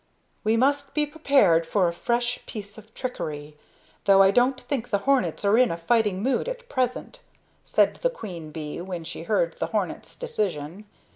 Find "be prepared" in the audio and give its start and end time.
0.95-1.67